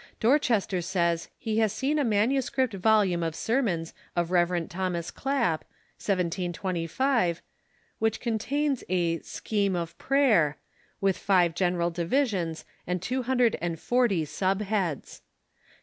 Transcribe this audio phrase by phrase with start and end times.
[0.19, 4.67] Dorchester says he has seen a manuscri])t volume of sermons of Rev.
[4.67, 5.63] Thomas Clap
[6.03, 7.43] (1725)
[7.99, 10.57] which contains a" Scheme of Prayer,"
[11.01, 15.21] with five general divi sions and two hundred and forty sub heads.